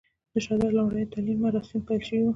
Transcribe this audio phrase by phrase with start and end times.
[0.33, 2.29] د شهادت لومړي تلین مراسیم پیل شوي و.